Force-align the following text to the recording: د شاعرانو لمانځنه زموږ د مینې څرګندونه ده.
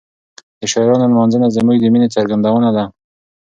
د 0.59 0.61
شاعرانو 0.71 1.05
لمانځنه 1.11 1.47
زموږ 1.57 1.77
د 1.81 1.85
مینې 1.93 2.09
څرګندونه 2.15 2.69
ده. 2.75 2.83